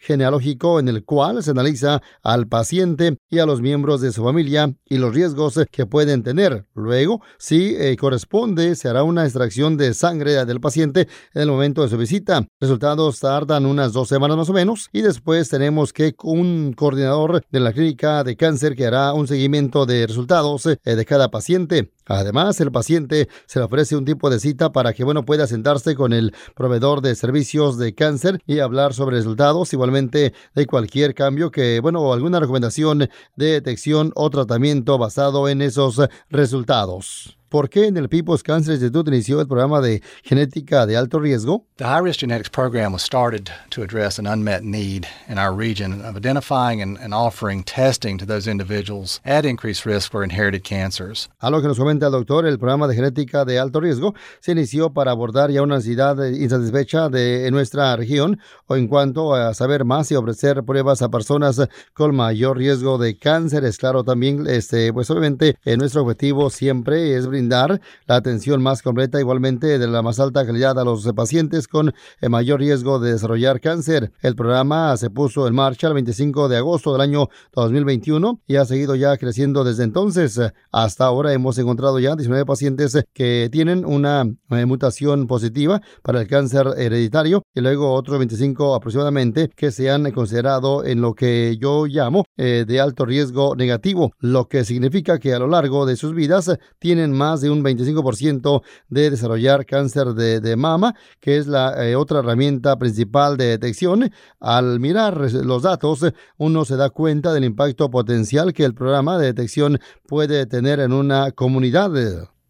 genealógico 0.00 0.80
en 0.80 0.88
el 0.88 1.04
cual 1.04 1.42
se 1.42 1.52
analiza 1.52 2.02
al 2.22 2.48
paciente 2.48 3.18
y 3.30 3.38
a 3.38 3.46
los 3.46 3.60
miembros 3.60 4.00
de 4.00 4.12
su 4.12 4.24
familia 4.24 4.74
y 4.84 4.98
los 4.98 5.14
riesgos 5.14 5.60
que 5.70 5.86
pueden 5.86 6.22
tener. 6.22 6.57
Luego, 6.74 7.22
si 7.38 7.74
eh, 7.76 7.96
corresponde, 7.96 8.74
se 8.74 8.88
hará 8.88 9.02
una 9.02 9.24
extracción 9.24 9.76
de 9.76 9.94
sangre 9.94 10.44
del 10.44 10.60
paciente 10.60 11.08
en 11.34 11.42
el 11.42 11.48
momento 11.48 11.82
de 11.82 11.88
su 11.88 11.96
visita. 11.96 12.46
Resultados 12.60 13.20
tardan 13.20 13.66
unas 13.66 13.92
dos 13.92 14.08
semanas 14.08 14.36
más 14.36 14.50
o 14.50 14.52
menos 14.52 14.88
y 14.92 15.02
después 15.02 15.48
tenemos 15.48 15.92
que 15.92 16.14
un 16.22 16.72
coordinador 16.74 17.42
de 17.50 17.60
la 17.60 17.72
clínica 17.72 18.24
de 18.24 18.36
cáncer 18.36 18.74
que 18.74 18.86
hará 18.86 19.12
un 19.12 19.26
seguimiento 19.26 19.86
de 19.86 20.06
resultados 20.06 20.66
eh, 20.66 20.78
de 20.84 21.04
cada 21.04 21.30
paciente. 21.30 21.92
Además, 22.08 22.60
el 22.60 22.72
paciente 22.72 23.28
se 23.46 23.58
le 23.58 23.66
ofrece 23.66 23.96
un 23.96 24.04
tipo 24.04 24.30
de 24.30 24.40
cita 24.40 24.72
para 24.72 24.92
que 24.94 25.04
bueno 25.04 25.24
pueda 25.24 25.46
sentarse 25.46 25.94
con 25.94 26.12
el 26.12 26.34
proveedor 26.56 27.02
de 27.02 27.14
servicios 27.14 27.78
de 27.78 27.94
cáncer 27.94 28.40
y 28.46 28.58
hablar 28.58 28.94
sobre 28.94 29.16
resultados, 29.16 29.72
igualmente 29.72 30.32
de 30.54 30.66
cualquier 30.66 31.14
cambio 31.14 31.50
que 31.50 31.80
bueno 31.80 32.00
o 32.00 32.12
alguna 32.12 32.40
recomendación 32.40 33.08
de 33.36 33.46
detección 33.46 34.12
o 34.14 34.30
tratamiento 34.30 34.98
basado 34.98 35.48
en 35.48 35.62
esos 35.62 36.00
resultados. 36.30 37.37
¿Por 37.48 37.70
qué 37.70 37.86
en 37.86 37.96
el 37.96 38.10
People's 38.10 38.42
Cancer 38.42 38.74
Institute 38.74 39.08
inició 39.08 39.40
el 39.40 39.46
programa 39.46 39.80
de 39.80 40.02
genética 40.22 40.84
de 40.84 40.98
alto 40.98 41.18
riesgo? 41.18 41.64
The 41.78 41.84
High 41.84 42.02
Risk 42.02 42.20
Genetics 42.20 42.50
Program 42.50 42.92
was 42.92 43.00
started 43.00 43.50
to 43.70 43.82
address 43.82 44.18
an 44.18 44.26
unmet 44.26 44.64
need 44.64 45.06
in 45.28 45.38
our 45.38 45.54
region 45.54 46.04
of 46.04 46.14
identifying 46.14 46.82
and, 46.82 46.98
and 46.98 47.14
offering 47.14 47.62
testing 47.64 48.18
to 48.18 48.26
those 48.26 48.46
individuals 48.46 49.22
at 49.24 49.46
increased 49.46 49.86
risk 49.86 50.10
for 50.10 50.22
inherited 50.22 50.62
cancers. 50.62 51.30
A 51.40 51.50
lo 51.50 51.62
que 51.62 51.68
nos 51.68 51.78
comenta 51.78 52.06
el 52.06 52.12
doctor, 52.12 52.44
el 52.44 52.58
programa 52.58 52.86
de 52.86 52.96
genética 52.96 53.46
de 53.46 53.58
alto 53.58 53.80
riesgo 53.80 54.14
se 54.40 54.52
inició 54.52 54.92
para 54.92 55.12
abordar 55.12 55.50
ya 55.50 55.62
una 55.62 55.76
necesidad 55.76 56.22
insatisfecha 56.26 57.08
de 57.08 57.50
nuestra 57.50 57.96
región 57.96 58.38
o 58.66 58.76
en 58.76 58.88
cuanto 58.88 59.34
a 59.34 59.54
saber 59.54 59.86
más 59.86 60.10
y 60.10 60.16
ofrecer 60.16 60.64
pruebas 60.64 61.00
a 61.00 61.08
personas 61.08 61.66
con 61.94 62.14
mayor 62.14 62.58
riesgo 62.58 62.98
de 62.98 63.16
cáncer. 63.16 63.64
Es 63.64 63.78
claro 63.78 64.04
también, 64.04 64.46
este, 64.46 64.92
pues 64.92 65.08
obviamente 65.10 65.56
eh, 65.64 65.78
nuestro 65.78 66.02
objetivo 66.02 66.50
siempre 66.50 67.16
es 67.16 67.26
brindar 67.26 67.37
la 67.48 68.16
atención 68.16 68.62
más 68.62 68.82
completa, 68.82 69.20
igualmente 69.20 69.78
de 69.78 69.86
la 69.86 70.02
más 70.02 70.18
alta 70.18 70.44
calidad 70.44 70.78
a 70.78 70.84
los 70.84 71.10
pacientes 71.12 71.68
con 71.68 71.94
el 72.20 72.30
mayor 72.30 72.60
riesgo 72.60 72.98
de 72.98 73.12
desarrollar 73.12 73.60
cáncer. 73.60 74.12
El 74.22 74.34
programa 74.34 74.96
se 74.96 75.10
puso 75.10 75.46
en 75.46 75.54
marcha 75.54 75.88
el 75.88 75.94
25 75.94 76.48
de 76.48 76.56
agosto 76.56 76.92
del 76.92 77.02
año 77.02 77.28
2021 77.54 78.40
y 78.46 78.56
ha 78.56 78.64
seguido 78.64 78.94
ya 78.96 79.16
creciendo 79.16 79.64
desde 79.64 79.84
entonces. 79.84 80.40
Hasta 80.72 81.04
ahora 81.04 81.32
hemos 81.32 81.58
encontrado 81.58 81.98
ya 81.98 82.16
19 82.16 82.44
pacientes 82.44 82.98
que 83.12 83.48
tienen 83.52 83.84
una 83.84 84.24
eh, 84.50 84.66
mutación 84.66 85.26
positiva 85.26 85.80
para 86.02 86.20
el 86.20 86.28
cáncer 86.28 86.66
hereditario 86.76 87.42
y 87.58 87.60
luego 87.60 87.92
otros 87.92 88.18
25 88.18 88.76
aproximadamente 88.76 89.50
que 89.56 89.72
se 89.72 89.90
han 89.90 90.08
considerado 90.12 90.84
en 90.84 91.00
lo 91.00 91.14
que 91.14 91.56
yo 91.60 91.86
llamo 91.86 92.24
eh, 92.36 92.64
de 92.66 92.80
alto 92.80 93.04
riesgo 93.04 93.56
negativo, 93.56 94.12
lo 94.20 94.48
que 94.48 94.64
significa 94.64 95.18
que 95.18 95.34
a 95.34 95.40
lo 95.40 95.48
largo 95.48 95.84
de 95.84 95.96
sus 95.96 96.14
vidas 96.14 96.56
tienen 96.78 97.12
más 97.12 97.40
de 97.40 97.50
un 97.50 97.64
25% 97.64 98.62
de 98.88 99.10
desarrollar 99.10 99.66
cáncer 99.66 100.14
de, 100.14 100.56
mama, 100.56 100.94
que 101.20 101.36
es 101.36 101.48
la 101.48 101.84
eh, 101.84 101.96
otra 101.96 102.20
herramienta 102.20 102.78
principal 102.78 103.36
de 103.36 103.46
detección. 103.46 104.12
Al 104.38 104.78
mirar 104.78 105.32
los 105.32 105.62
datos, 105.62 106.06
uno 106.36 106.64
se 106.64 106.76
da 106.76 106.90
cuenta 106.90 107.32
del 107.32 107.42
impacto 107.42 107.90
potencial 107.90 108.52
que 108.52 108.64
el 108.64 108.74
programa 108.74 109.18
de 109.18 109.26
detección 109.26 109.80
puede 110.06 110.46
tener 110.46 110.78
en 110.78 110.92
una 110.92 111.32
comunidad. 111.32 111.90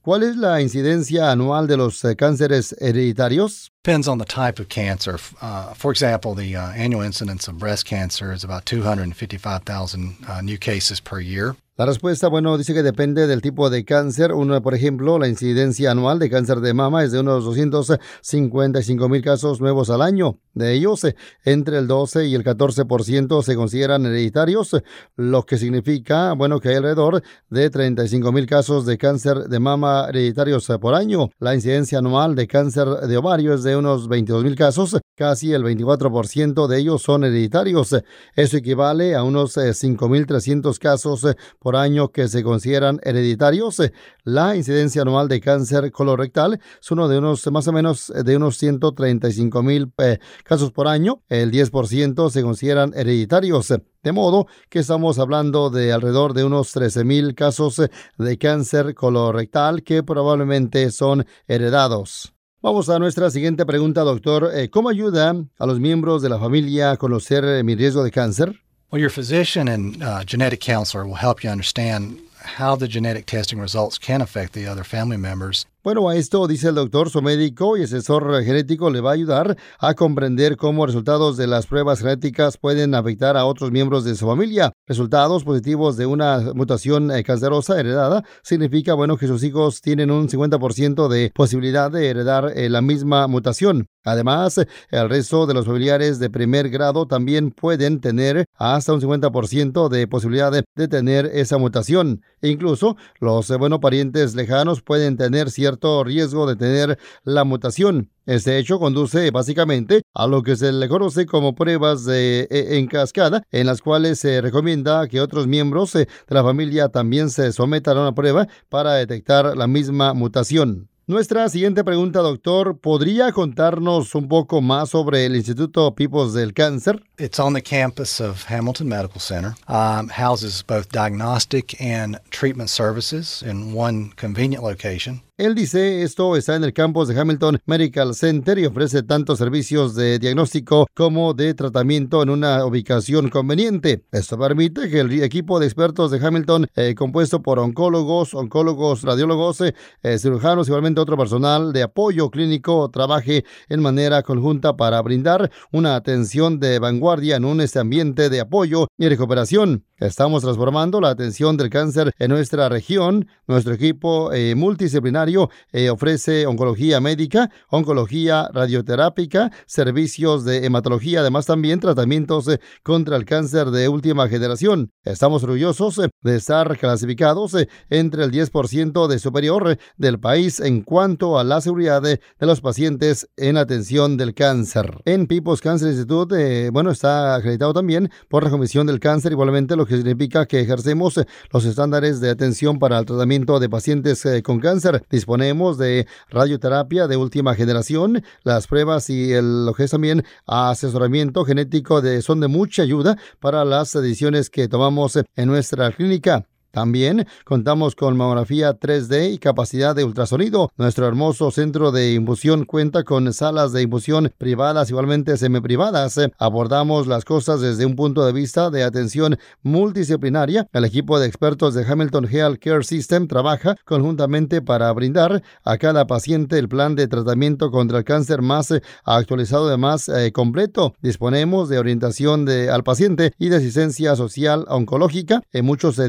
¿Cuál 0.08 0.22
es 0.22 0.36
la 0.36 0.62
incidencia 0.62 1.30
anual 1.30 1.66
de 1.66 1.76
los 1.76 2.02
eh, 2.02 2.16
cánceres 2.16 2.74
hereditarios? 2.80 3.70
Depends 3.84 4.08
on 4.08 4.16
the 4.16 4.24
type 4.24 4.58
of 4.58 4.70
cancer. 4.70 5.18
Uh, 5.42 5.74
for 5.74 5.90
example, 5.90 6.34
the 6.34 6.56
uh, 6.56 6.70
annual 6.70 7.02
incidence 7.02 7.46
of 7.46 7.58
breast 7.58 7.84
cancer 7.84 8.32
is 8.32 8.42
about 8.42 8.64
255,000 8.64 10.16
uh, 10.26 10.40
new 10.40 10.56
cases 10.56 10.98
per 10.98 11.20
year. 11.20 11.56
La 11.78 11.86
respuesta, 11.86 12.26
bueno, 12.26 12.58
dice 12.58 12.74
que 12.74 12.82
depende 12.82 13.28
del 13.28 13.40
tipo 13.40 13.70
de 13.70 13.84
cáncer. 13.84 14.32
Uno, 14.32 14.60
por 14.60 14.74
ejemplo, 14.74 15.16
la 15.16 15.28
incidencia 15.28 15.92
anual 15.92 16.18
de 16.18 16.28
cáncer 16.28 16.58
de 16.58 16.74
mama 16.74 17.04
es 17.04 17.12
de 17.12 17.20
unos 17.20 17.44
255 17.44 19.08
mil 19.08 19.22
casos 19.22 19.60
nuevos 19.60 19.88
al 19.88 20.02
año. 20.02 20.40
De 20.54 20.72
ellos, 20.72 21.06
entre 21.44 21.78
el 21.78 21.86
12 21.86 22.26
y 22.26 22.34
el 22.34 22.42
14% 22.42 23.44
se 23.44 23.54
consideran 23.54 24.04
hereditarios, 24.06 24.76
lo 25.14 25.44
que 25.44 25.56
significa, 25.56 26.32
bueno, 26.32 26.58
que 26.58 26.70
hay 26.70 26.74
alrededor 26.74 27.22
de 27.48 27.70
35 27.70 28.32
mil 28.32 28.46
casos 28.46 28.84
de 28.84 28.98
cáncer 28.98 29.44
de 29.44 29.60
mama 29.60 30.06
hereditarios 30.08 30.66
por 30.80 30.96
año. 30.96 31.30
La 31.38 31.54
incidencia 31.54 31.98
anual 32.00 32.34
de 32.34 32.48
cáncer 32.48 32.88
de 32.88 33.16
ovario 33.16 33.54
es 33.54 33.62
de 33.62 33.76
unos 33.76 34.08
22 34.08 34.42
mil 34.42 34.56
casos, 34.56 34.98
casi 35.18 35.52
el 35.52 35.64
24% 35.64 36.68
de 36.68 36.78
ellos 36.78 37.02
son 37.02 37.24
hereditarios. 37.24 37.96
Eso 38.36 38.56
equivale 38.56 39.16
a 39.16 39.24
unos 39.24 39.56
5.300 39.56 40.78
casos 40.78 41.26
por 41.58 41.74
año 41.74 42.12
que 42.12 42.28
se 42.28 42.44
consideran 42.44 43.00
hereditarios. 43.02 43.82
La 44.22 44.54
incidencia 44.54 45.02
anual 45.02 45.26
de 45.26 45.40
cáncer 45.40 45.90
colorectal 45.90 46.60
es 46.80 46.90
uno 46.92 47.08
de 47.08 47.18
unos 47.18 47.50
más 47.50 47.66
o 47.66 47.72
menos 47.72 48.12
de 48.14 48.36
unos 48.36 48.58
135 48.58 49.62
mil 49.62 49.92
eh, 49.98 50.18
casos 50.44 50.70
por 50.70 50.86
año. 50.86 51.22
El 51.28 51.50
10% 51.50 52.30
se 52.30 52.42
consideran 52.42 52.92
hereditarios. 52.94 53.74
De 54.04 54.12
modo 54.12 54.46
que 54.68 54.78
estamos 54.78 55.18
hablando 55.18 55.68
de 55.70 55.92
alrededor 55.92 56.32
de 56.32 56.44
unos 56.44 56.70
13 56.70 57.02
mil 57.02 57.34
casos 57.34 57.82
de 58.16 58.38
cáncer 58.38 58.94
colorectal 58.94 59.82
que 59.82 60.04
probablemente 60.04 60.92
son 60.92 61.26
heredados. 61.48 62.37
Vamos 62.60 62.88
a 62.88 62.98
nuestra 62.98 63.30
siguiente 63.30 63.64
pregunta, 63.64 64.00
doctor. 64.00 64.50
Eh, 64.52 64.68
¿Cómo 64.68 64.88
ayuda 64.88 65.32
a 65.58 65.66
los 65.66 65.78
miembros 65.78 66.22
de 66.22 66.28
la 66.28 66.40
familia 66.40 66.90
a 66.90 66.96
conocer 66.96 67.44
eh, 67.44 67.62
mi 67.62 67.76
riesgo 67.76 68.02
de 68.02 68.10
cáncer? 68.10 68.60
Well, 68.90 69.00
your 69.00 69.12
physician 69.12 69.68
and 69.68 70.02
uh, 70.02 70.24
genetic 70.24 70.58
counselor 70.60 71.06
will 71.06 71.22
help 71.22 71.44
you 71.44 71.50
understand 71.50 72.18
how 72.58 72.74
the 72.74 72.88
genetic 72.88 73.26
testing 73.26 73.60
results 73.60 73.96
can 73.96 74.20
affect 74.20 74.54
the 74.54 74.66
other 74.66 74.82
family 74.82 75.16
members 75.16 75.66
Bueno, 75.84 76.08
a 76.08 76.16
esto 76.16 76.48
dice 76.48 76.70
el 76.70 76.74
doctor, 76.74 77.08
su 77.08 77.22
médico 77.22 77.76
y 77.76 77.84
asesor 77.84 78.42
genético 78.42 78.90
le 78.90 79.00
va 79.00 79.10
a 79.10 79.14
ayudar 79.14 79.56
a 79.78 79.94
comprender 79.94 80.56
cómo 80.56 80.84
resultados 80.84 81.36
de 81.36 81.46
las 81.46 81.68
pruebas 81.68 82.00
genéticas 82.00 82.58
pueden 82.58 82.96
afectar 82.96 83.36
a 83.36 83.44
otros 83.44 83.70
miembros 83.70 84.04
de 84.04 84.16
su 84.16 84.26
familia. 84.26 84.72
Resultados 84.88 85.44
positivos 85.44 85.96
de 85.96 86.06
una 86.06 86.52
mutación 86.52 87.12
eh, 87.12 87.22
cancerosa 87.22 87.78
heredada 87.78 88.24
significa, 88.42 88.94
bueno, 88.94 89.16
que 89.16 89.28
sus 89.28 89.44
hijos 89.44 89.80
tienen 89.80 90.10
un 90.10 90.28
50% 90.28 91.06
de 91.06 91.30
posibilidad 91.32 91.92
de 91.92 92.08
heredar 92.08 92.52
eh, 92.56 92.68
la 92.68 92.82
misma 92.82 93.28
mutación. 93.28 93.86
Además, 94.04 94.58
el 94.90 95.08
resto 95.08 95.46
de 95.46 95.54
los 95.54 95.66
familiares 95.66 96.18
de 96.18 96.30
primer 96.30 96.70
grado 96.70 97.06
también 97.06 97.50
pueden 97.50 98.00
tener 98.00 98.46
hasta 98.54 98.94
un 98.94 99.00
50% 99.00 99.88
de 99.88 100.08
posibilidad 100.08 100.50
de, 100.50 100.88
tener 100.88 101.26
esa 101.26 101.58
mutación. 101.58 102.22
Incluso 102.40 102.96
los, 103.20 103.50
eh, 103.50 103.58
parientes 103.80 104.34
lejanos 104.34 104.80
pueden 104.80 105.16
tener 105.16 105.50
cierto 105.78 106.02
riesgo 106.04 106.46
de 106.46 106.56
tener 106.56 106.98
la 107.24 107.44
mutación. 107.44 108.10
Este 108.26 108.58
hecho 108.58 108.78
conduce 108.78 109.30
básicamente 109.30 110.02
a 110.12 110.26
lo 110.26 110.42
que 110.42 110.56
se 110.56 110.72
le 110.72 110.88
conoce 110.88 111.24
como 111.24 111.54
pruebas 111.54 112.04
de, 112.04 112.48
e, 112.50 112.78
en 112.78 112.86
cascada, 112.88 113.42
en 113.52 113.66
las 113.66 113.80
cuales 113.80 114.18
se 114.18 114.40
recomienda 114.40 115.06
que 115.06 115.20
otros 115.20 115.46
miembros 115.46 115.94
eh, 115.94 116.08
de 116.28 116.34
la 116.34 116.42
familia 116.42 116.88
también 116.88 117.30
se 117.30 117.52
sometan 117.52 117.96
a 117.96 118.02
una 118.02 118.14
prueba 118.14 118.48
para 118.68 118.94
detectar 118.94 119.56
la 119.56 119.66
misma 119.66 120.12
mutación. 120.14 120.88
Nuestra 121.06 121.48
siguiente 121.48 121.84
pregunta, 121.84 122.18
doctor, 122.18 122.76
¿podría 122.76 123.32
contarnos 123.32 124.14
un 124.14 124.28
poco 124.28 124.60
más 124.60 124.90
sobre 124.90 125.24
el 125.24 125.36
Instituto 125.36 125.94
Pipos 125.94 126.34
del 126.34 126.52
Cáncer? 126.52 127.02
It's 127.18 127.38
on 127.38 127.54
the 127.54 127.62
campus 127.62 128.20
of 128.20 128.44
Hamilton 128.46 128.88
Medical 128.88 129.18
Center. 129.18 129.54
Um, 129.68 130.10
houses 130.10 130.62
both 130.62 130.90
diagnostic 130.90 131.80
and 131.80 132.20
treatment 132.28 132.68
services 132.68 133.42
in 133.42 133.72
one 133.72 134.10
convenient 134.16 134.62
location. 134.62 135.22
Él 135.38 135.54
dice, 135.54 136.02
esto 136.02 136.34
está 136.34 136.56
en 136.56 136.64
el 136.64 136.72
campus 136.72 137.06
de 137.06 137.16
Hamilton 137.16 137.60
Medical 137.64 138.12
Center 138.16 138.58
y 138.58 138.66
ofrece 138.66 139.04
tanto 139.04 139.36
servicios 139.36 139.94
de 139.94 140.18
diagnóstico 140.18 140.88
como 140.94 141.32
de 141.32 141.54
tratamiento 141.54 142.24
en 142.24 142.30
una 142.30 142.66
ubicación 142.66 143.30
conveniente. 143.30 144.02
Esto 144.10 144.36
permite 144.36 144.90
que 144.90 144.98
el 144.98 145.22
equipo 145.22 145.60
de 145.60 145.66
expertos 145.66 146.10
de 146.10 146.18
Hamilton, 146.26 146.66
eh, 146.74 146.96
compuesto 146.96 147.40
por 147.40 147.60
oncólogos, 147.60 148.34
oncólogos, 148.34 149.02
radiólogos, 149.02 149.60
eh, 149.60 149.74
cirujanos, 150.18 150.66
igualmente 150.66 151.00
otro 151.00 151.16
personal 151.16 151.72
de 151.72 151.84
apoyo 151.84 152.30
clínico, 152.30 152.90
trabaje 152.90 153.44
en 153.68 153.80
manera 153.80 154.24
conjunta 154.24 154.76
para 154.76 155.00
brindar 155.02 155.52
una 155.70 155.94
atención 155.94 156.58
de 156.58 156.80
vanguardia 156.80 157.36
en 157.36 157.44
un 157.44 157.60
este 157.60 157.78
ambiente 157.78 158.28
de 158.28 158.40
apoyo 158.40 158.88
y 158.98 159.08
recuperación. 159.08 159.84
Estamos 159.98 160.42
transformando 160.42 161.00
la 161.00 161.10
atención 161.10 161.56
del 161.56 161.70
cáncer 161.70 162.12
en 162.18 162.30
nuestra 162.30 162.68
región. 162.68 163.26
Nuestro 163.46 163.74
equipo 163.74 164.30
multidisciplinario 164.54 165.50
eh, 165.72 165.90
ofrece 165.90 166.46
oncología 166.46 167.00
médica, 167.00 167.50
oncología 167.68 168.48
radioterápica, 168.52 169.50
servicios 169.66 170.44
de 170.44 170.64
hematología, 170.64 171.20
además 171.20 171.46
también 171.46 171.80
tratamientos 171.80 172.48
eh, 172.48 172.60
contra 172.82 173.16
el 173.16 173.24
cáncer 173.24 173.70
de 173.70 173.88
última 173.88 174.28
generación. 174.28 174.92
Estamos 175.04 175.42
orgullosos 175.42 175.98
eh, 175.98 176.10
de 176.22 176.36
estar 176.36 176.78
clasificados 176.78 177.56
entre 177.90 178.24
el 178.24 178.30
10% 178.30 179.08
de 179.08 179.18
superior 179.18 179.78
del 179.96 180.20
país 180.20 180.60
en 180.60 180.82
cuanto 180.82 181.38
a 181.38 181.44
la 181.44 181.60
seguridad 181.60 182.02
de, 182.02 182.20
los 182.38 182.60
pacientes 182.60 183.28
en 183.36 183.56
atención 183.56 184.16
del 184.16 184.34
cáncer. 184.34 185.02
En 185.04 185.26
People's 185.26 185.60
Cancer 185.60 185.88
Institute, 185.88 186.70
bueno, 186.70 186.90
está 186.90 187.34
acreditado 187.34 187.74
también 187.74 188.10
por 188.28 188.44
la 188.44 188.50
Comisión 188.50 188.86
del 188.86 189.00
Cáncer, 189.00 189.32
igualmente 189.32 189.76
lo 189.76 189.86
que 189.88 189.96
significa 189.96 190.46
que 190.46 190.60
ejercemos 190.60 191.20
los 191.52 191.64
estándares 191.64 192.20
de 192.20 192.30
atención 192.30 192.78
para 192.78 192.98
el 192.98 193.06
tratamiento 193.06 193.58
de 193.58 193.68
pacientes 193.68 194.26
con 194.44 194.60
cáncer. 194.60 195.04
Disponemos 195.10 195.78
de 195.78 196.06
radioterapia 196.30 197.08
de 197.08 197.16
última 197.16 197.54
generación. 197.54 198.22
Las 198.44 198.66
pruebas 198.66 199.10
y 199.10 199.32
el, 199.32 199.66
lo 199.66 199.74
que 199.74 199.84
es 199.84 199.90
también 199.90 200.24
asesoramiento 200.46 201.44
genético 201.44 202.00
de, 202.00 202.22
son 202.22 202.40
de 202.40 202.48
mucha 202.48 202.82
ayuda 202.82 203.16
para 203.40 203.64
las 203.64 203.94
ediciones 203.94 204.50
que 204.50 204.68
tomamos 204.68 205.16
en 205.16 205.48
nuestra 205.48 205.90
clínica. 205.92 206.44
También 206.70 207.26
contamos 207.44 207.94
con 207.94 208.16
mamografía 208.16 208.78
3D 208.78 209.32
y 209.32 209.38
capacidad 209.38 209.96
de 209.96 210.04
ultrasonido. 210.04 210.70
Nuestro 210.76 211.06
hermoso 211.06 211.50
centro 211.50 211.92
de 211.92 212.12
infusión 212.12 212.64
cuenta 212.64 213.04
con 213.04 213.32
salas 213.32 213.72
de 213.72 213.82
infusión 213.82 214.32
privadas, 214.38 214.90
igualmente 214.90 215.36
semiprivadas. 215.36 216.20
Abordamos 216.38 217.06
las 217.06 217.24
cosas 217.24 217.60
desde 217.60 217.86
un 217.86 217.96
punto 217.96 218.24
de 218.24 218.32
vista 218.32 218.70
de 218.70 218.84
atención 218.84 219.38
multidisciplinaria. 219.62 220.66
El 220.72 220.84
equipo 220.84 221.18
de 221.18 221.26
expertos 221.26 221.74
de 221.74 221.84
Hamilton 221.84 222.28
Health 222.30 222.58
Care 222.60 222.84
System 222.84 223.26
trabaja 223.28 223.76
conjuntamente 223.84 224.62
para 224.62 224.92
brindar 224.92 225.42
a 225.64 225.78
cada 225.78 226.06
paciente 226.06 226.58
el 226.58 226.68
plan 226.68 226.94
de 226.94 227.08
tratamiento 227.08 227.70
contra 227.70 227.98
el 227.98 228.04
cáncer 228.04 228.42
más 228.42 228.72
actualizado, 229.04 229.74
y 229.74 229.78
más 229.78 230.08
eh, 230.08 230.32
completo. 230.32 230.94
Disponemos 231.00 231.68
de 231.68 231.78
orientación 231.78 232.48
al 232.48 232.84
paciente 232.84 233.32
y 233.38 233.48
de 233.48 233.56
asistencia 233.56 234.14
social 234.16 234.64
oncológica. 234.68 235.42
En 235.52 235.64
muchos 235.64 235.96
se 235.96 236.08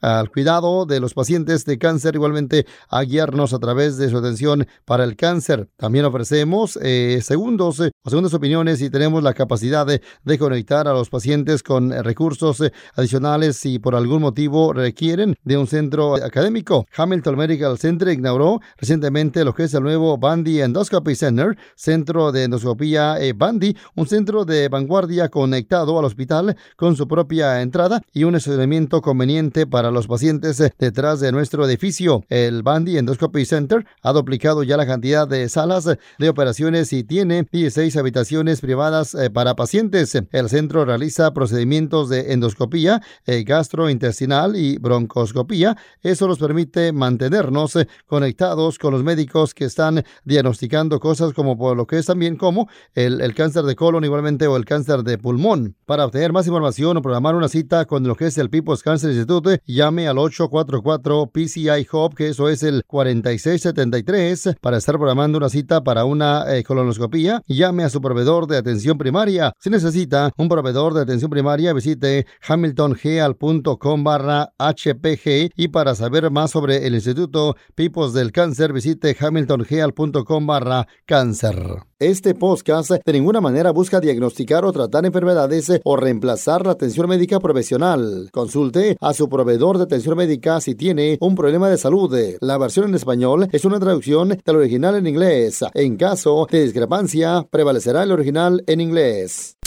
al 0.00 0.30
cuidado 0.30 0.86
de 0.86 1.00
los 1.00 1.14
pacientes 1.14 1.64
de 1.64 1.78
cáncer, 1.78 2.14
igualmente 2.14 2.66
a 2.88 3.02
guiarnos 3.02 3.52
a 3.52 3.58
través 3.58 3.96
de 3.96 4.08
su 4.08 4.18
atención 4.18 4.66
para 4.84 5.04
el 5.04 5.16
cáncer. 5.16 5.68
También 5.76 6.04
ofrecemos 6.04 6.78
eh, 6.82 7.20
segundos 7.22 7.80
eh, 7.80 7.90
o 8.04 8.10
segundas 8.10 8.34
opiniones 8.34 8.80
y 8.82 8.90
tenemos 8.90 9.22
la 9.22 9.34
capacidad 9.34 9.86
de, 9.86 10.00
conectar 10.38 10.88
a 10.88 10.92
los 10.92 11.10
pacientes 11.10 11.62
con 11.62 11.92
eh, 11.92 12.02
recursos 12.02 12.62
adicionales 12.94 13.56
si 13.56 13.78
por 13.78 13.94
algún 13.94 14.22
motivo 14.22 14.72
requieren 14.72 15.36
de 15.44 15.56
un 15.56 15.66
centro 15.66 16.14
académico. 16.14 16.86
Hamilton 16.96 17.36
Medical 17.36 17.78
Center 17.78 18.08
inauguró 18.08 18.60
recientemente 18.76 19.44
lo 19.44 19.54
que 19.54 19.64
es 19.64 19.74
el 19.74 19.82
nuevo 19.82 20.16
Bandy 20.18 20.60
Endoscopy 20.60 21.14
Center, 21.14 21.56
centro 21.74 22.32
de 22.32 22.44
endoscopía 22.44 23.16
Bandy, 23.34 23.76
un 23.96 24.06
centro 24.06 24.44
de 24.44 24.68
vanguardia 24.68 25.28
conectado 25.28 25.98
al 25.98 26.04
hospital 26.04 26.56
con 26.76 26.96
su 26.96 27.06
propia 27.06 27.60
entrada 27.62 28.02
y 28.12 28.24
un 28.24 28.34
estacionamiento 28.34 29.00
conveniente 29.02 29.66
para 29.70 29.90
los 29.90 30.06
pacientes 30.06 30.60
eh, 30.60 30.72
detrás 30.78 31.20
de 31.20 31.32
nuestro 31.32 31.64
edificio. 31.64 32.24
El 32.28 32.62
Bandy 32.62 32.98
Endoscopy 32.98 33.44
Center 33.44 33.86
ha 34.02 34.12
duplicado 34.12 34.62
ya 34.62 34.76
la 34.76 34.86
cantidad 34.86 35.26
de 35.26 35.48
salas 35.48 35.86
eh, 35.86 35.98
de 36.18 36.28
operaciones 36.28 36.92
y 36.92 37.04
tiene 37.04 37.46
16 37.50 37.96
habitaciones 37.96 38.60
privadas 38.60 39.14
eh, 39.14 39.30
para 39.30 39.56
pacientes. 39.56 40.14
El 40.32 40.48
centro 40.48 40.84
realiza 40.84 41.32
procedimientos 41.32 42.08
de 42.08 42.32
endoscopía, 42.32 43.00
gastrointestinal 43.26 44.56
y 44.56 44.78
broncoscopía. 44.78 45.76
Eso 46.02 46.26
nos 46.26 46.38
permite 46.38 46.92
mantenernos 46.92 47.78
conectados 48.06 48.78
con 48.78 48.92
los 48.92 49.04
médicos 49.04 49.54
que 49.54 49.64
están 49.64 50.04
diagnosticando 50.24 50.98
cosas 50.98 51.32
como 51.32 51.56
por 51.56 51.76
lo 51.76 51.86
que 51.86 51.98
es 51.98 52.06
también 52.06 52.36
como 52.36 52.68
el, 52.94 53.20
el 53.20 53.34
cáncer 53.34 53.64
de 53.64 53.76
colon 53.76 54.04
igualmente 54.04 54.46
o 54.46 54.56
el 54.56 54.64
cáncer 54.64 55.04
de 55.04 55.18
pulmón. 55.18 55.76
Para 55.86 56.04
obtener 56.04 56.32
más 56.32 56.46
información 56.46 56.96
o 56.96 57.02
programar 57.02 57.34
una 57.34 57.48
cita 57.48 57.84
con 57.84 58.02
lo 58.06 58.16
que 58.16 58.26
es 58.26 58.38
el 58.38 58.50
People's 58.50 58.82
Cancer 58.82 59.10
Institute, 59.10 59.59
llame 59.66 60.08
al 60.08 60.18
844 60.18 61.30
PCI 61.32 61.86
Hub, 61.92 62.14
que 62.14 62.28
eso 62.28 62.48
es 62.48 62.62
el 62.62 62.82
4673, 62.86 64.56
para 64.60 64.78
estar 64.78 64.96
programando 64.96 65.38
una 65.38 65.48
cita 65.48 65.82
para 65.82 66.04
una 66.04 66.44
eh, 66.54 66.64
colonoscopía. 66.64 67.42
Llame 67.46 67.84
a 67.84 67.90
su 67.90 68.00
proveedor 68.00 68.46
de 68.46 68.58
atención 68.58 68.98
primaria. 68.98 69.52
Si 69.58 69.70
necesita 69.70 70.32
un 70.36 70.48
proveedor 70.48 70.94
de 70.94 71.02
atención 71.02 71.30
primaria, 71.30 71.72
visite 71.72 72.26
hamiltongeal.com 72.46 74.04
barra 74.04 74.52
HPG 74.58 75.50
y 75.56 75.68
para 75.68 75.94
saber 75.94 76.30
más 76.30 76.50
sobre 76.50 76.86
el 76.86 76.94
Instituto 76.94 77.56
Pipos 77.74 78.12
del 78.14 78.32
Cáncer, 78.32 78.72
visite 78.72 79.16
hamiltongeal.com 79.18 80.46
barra 80.46 80.86
cáncer. 81.06 81.89
Este 82.00 82.34
podcast 82.34 82.92
de 82.92 83.12
ninguna 83.12 83.42
manera 83.42 83.72
busca 83.72 84.00
diagnosticar 84.00 84.64
o 84.64 84.72
tratar 84.72 85.04
enfermedades 85.04 85.70
o 85.84 85.96
reemplazar 85.98 86.64
la 86.64 86.72
atención 86.72 87.06
médica 87.06 87.38
profesional. 87.40 88.30
Consulte 88.32 88.96
a 89.02 89.12
su 89.12 89.28
proveedor 89.28 89.76
de 89.76 89.84
atención 89.84 90.16
médica 90.16 90.62
si 90.62 90.74
tiene 90.74 91.18
un 91.20 91.34
problema 91.34 91.68
de 91.68 91.76
salud. 91.76 92.16
La 92.40 92.56
versión 92.56 92.88
en 92.88 92.94
español 92.94 93.50
es 93.52 93.66
una 93.66 93.78
traducción 93.78 94.30
del 94.30 94.56
original 94.56 94.94
en 94.94 95.08
inglés. 95.08 95.62
En 95.74 95.98
caso 95.98 96.48
de 96.50 96.62
discrepancia, 96.62 97.46
prevalecerá 97.50 98.04
el 98.04 98.12
original 98.12 98.64
en 98.66 98.80
inglés. 98.80 99.58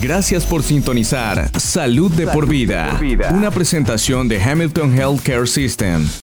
Gracias 0.00 0.44
por 0.44 0.62
sintonizar 0.62 1.50
Salud 1.58 2.12
de, 2.12 2.28
por, 2.28 2.48
vida, 2.48 3.00
una 3.32 3.50
presentación 3.50 4.28
de 4.28 4.40
Hamilton 4.40 4.96
Healthcare 4.96 5.48
System. 5.48 6.06